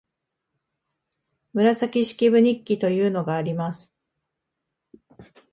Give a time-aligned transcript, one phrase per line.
[1.53, 3.93] 「紫式部日記」というのがあります